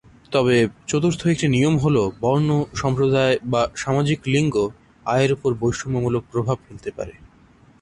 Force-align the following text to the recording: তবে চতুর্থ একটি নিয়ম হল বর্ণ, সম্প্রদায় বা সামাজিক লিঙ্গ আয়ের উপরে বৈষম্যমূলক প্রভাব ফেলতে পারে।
তবে 0.31 0.55
চতুর্থ 0.87 1.21
একটি 1.27 1.47
নিয়ম 1.47 1.75
হল 1.77 1.97
বর্ণ, 2.21 2.49
সম্প্রদায় 2.73 3.35
বা 3.43 3.61
সামাজিক 3.75 4.19
লিঙ্গ 4.33 4.55
আয়ের 5.05 5.31
উপরে 5.33 5.55
বৈষম্যমূলক 5.61 6.23
প্রভাব 6.31 6.57
ফেলতে 6.65 6.89
পারে। 6.97 7.13